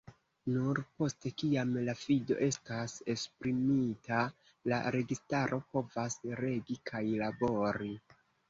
[0.51, 4.23] Nur poste, kiam la fido estas esprimita,
[4.73, 7.97] la registaro povas regi kaj labori.